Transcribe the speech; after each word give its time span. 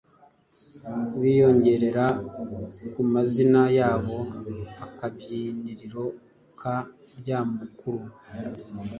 biyongerera 1.19 2.05
ku 2.91 3.01
mazina 3.13 3.61
yabo 3.77 4.17
akabyiniriro 4.85 6.03
ka 6.59 6.75
ryamukuru 7.17 8.05